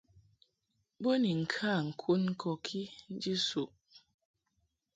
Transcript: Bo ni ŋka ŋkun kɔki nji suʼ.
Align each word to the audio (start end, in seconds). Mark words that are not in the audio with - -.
Bo 1.01 1.11
ni 1.21 1.31
ŋka 1.41 1.71
ŋkun 1.87 2.23
kɔki 2.41 2.81
nji 3.13 3.33
suʼ. 3.47 3.71